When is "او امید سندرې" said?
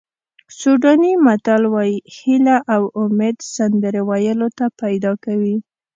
2.75-4.01